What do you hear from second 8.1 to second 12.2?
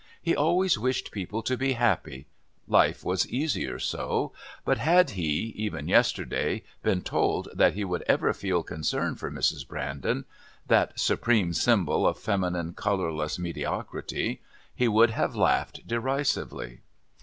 feel concern for Mrs. Brandon, that supreme symbol of